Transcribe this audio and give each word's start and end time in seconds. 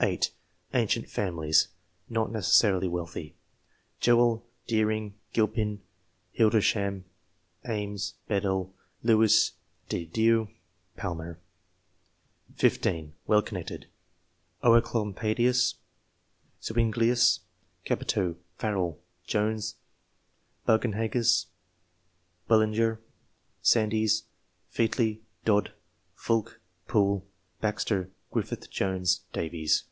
8. 0.00 0.30
Ancient 0.74 1.10
families 1.10 1.70
(not 2.08 2.30
necessarily 2.30 2.86
wealthy). 2.86 3.34
Jewell, 3.98 4.46
Deering, 4.68 5.14
Gilpin, 5.32 5.80
Hildersham, 6.38 7.02
Ames, 7.66 8.14
Bedell, 8.28 8.72
Lewis 9.02 9.54
de 9.88 10.04
Dieu, 10.06 10.50
Palmer. 10.96 11.40
15. 12.54 13.12
Well 13.26 13.42
connected. 13.42 13.86
(Ecolampadius, 14.62 15.74
Zuinglius, 16.62 17.40
Capito, 17.84 18.36
Farel, 18.56 19.00
Jones, 19.26 19.74
Bugenhagius, 20.68 21.46
Bullinger, 22.48 23.00
Sandys, 23.62 24.22
Featley, 24.72 25.22
Dod, 25.44 25.72
Fulke, 26.14 26.60
Pool, 26.86 27.26
Baxter, 27.60 28.10
Griffith 28.30 28.70
Jones, 28.70 29.22
Davies. 29.32 29.84